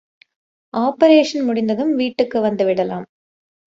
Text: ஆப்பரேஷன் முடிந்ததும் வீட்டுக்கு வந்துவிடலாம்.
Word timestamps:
ஆப்பரேஷன் 0.73 1.45
முடிந்ததும் 1.45 1.95
வீட்டுக்கு 1.95 2.39
வந்துவிடலாம். 2.41 3.07